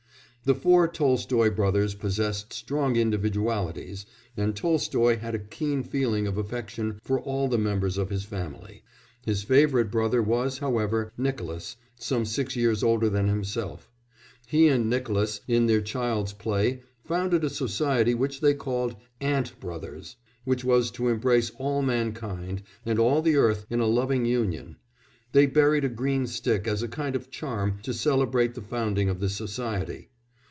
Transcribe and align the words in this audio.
The 0.43 0.55
four 0.55 0.87
Tolstoy 0.87 1.51
brothers 1.51 1.93
possessed 1.93 2.51
strong 2.51 2.95
individualities, 2.95 4.07
and 4.35 4.55
Tolstoy 4.55 5.19
had 5.19 5.35
a 5.35 5.39
keen 5.39 5.83
feeling 5.83 6.25
of 6.25 6.35
affection 6.35 6.99
for 7.03 7.19
all 7.19 7.47
the 7.47 7.59
members 7.59 7.95
of 7.95 8.09
his 8.09 8.25
family; 8.25 8.81
his 9.23 9.43
favourite 9.43 9.91
brother 9.91 10.19
was, 10.19 10.57
however, 10.57 11.11
Nicolas 11.15 11.75
some 11.95 12.25
six 12.25 12.55
years 12.55 12.81
older 12.81 13.07
than 13.07 13.27
himself. 13.27 13.91
He 14.47 14.67
and 14.67 14.89
Nicolas, 14.89 15.41
in 15.47 15.67
their 15.67 15.79
child's 15.79 16.33
play, 16.33 16.81
founded 17.05 17.43
a 17.43 17.49
society 17.49 18.15
which 18.15 18.41
they 18.41 18.55
called 18.55 18.95
"Ant 19.21 19.59
Brothers," 19.59 20.15
which 20.43 20.63
was 20.63 20.89
to 20.91 21.07
embrace 21.09 21.51
all 21.59 21.83
mankind 21.83 22.63
and 22.83 22.97
all 22.97 23.21
the 23.21 23.35
earth 23.35 23.67
in 23.69 23.79
a 23.79 23.85
loving 23.85 24.25
union; 24.25 24.77
they 25.33 25.45
buried 25.45 25.83
a 25.85 25.87
green 25.87 26.25
stick 26.25 26.67
as 26.67 26.81
a 26.81 26.87
kind 26.87 27.15
of 27.15 27.29
charm 27.29 27.77
to 27.83 27.93
celebrate 27.93 28.55
the 28.55 28.63
founding 28.63 29.07
of 29.07 29.19
this 29.19 29.35
society. 29.35 30.07